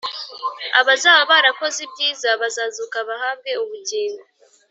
[0.79, 4.23] Abazaba barakoze ibyiza bazazuka bahabwe ubugingo